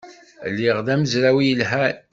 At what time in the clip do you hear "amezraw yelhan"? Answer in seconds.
0.93-1.97